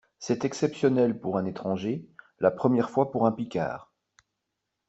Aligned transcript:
C’est 0.17 0.45
exceptionnel 0.45 1.19
pour 1.19 1.37
un 1.37 1.45
étranger, 1.45 2.07
la 2.39 2.49
première 2.49 2.89
fois 2.89 3.11
pour 3.11 3.27
un 3.27 3.31
Picard. 3.31 3.91